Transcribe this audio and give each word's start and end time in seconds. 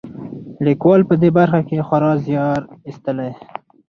لیکوال 0.65 1.01
په 1.09 1.15
دې 1.21 1.29
برخه 1.37 1.61
کې 1.67 1.85
خورا 1.87 2.13
زیار 2.25 2.59
ایستلی. 2.87 3.31